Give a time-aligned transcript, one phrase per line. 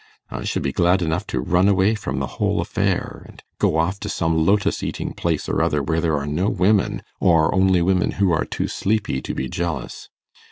[0.31, 3.99] I should be glad enough to run away from the whole affair, and go off
[3.99, 8.13] to some lotos eating place or other where there are no women, or only women
[8.13, 10.09] who are too sleepy to be jealous.